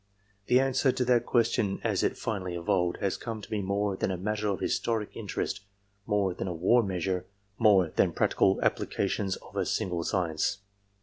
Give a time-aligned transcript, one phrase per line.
[0.47, 4.09] The answer to that question as it finally evolved, has come to be more than
[4.09, 5.61] a matter of historic interest,
[6.07, 7.27] more than a war measure,
[7.59, 10.63] monsL than practical applications of a single science.